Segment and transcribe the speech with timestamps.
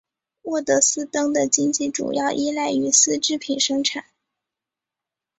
[0.41, 4.03] 沃德斯登的经济主要依赖于丝织品生产。